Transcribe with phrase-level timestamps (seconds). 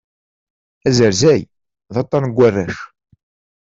[0.87, 1.41] Azerzay,
[1.93, 2.77] d aṭṭan n warrac.